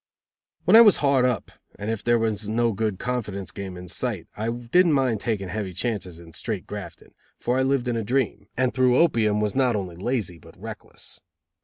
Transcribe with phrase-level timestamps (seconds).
[0.65, 4.25] When I was hard up, and if there was no good confidence game in sight,
[4.35, 8.47] I didn't mind taking heavy chances in straight grafting; for I lived in a dream,
[8.57, 11.21] and through opium, was not only lazy, but reckless.